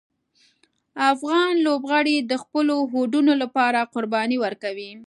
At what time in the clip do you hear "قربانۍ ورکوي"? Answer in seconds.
3.93-4.91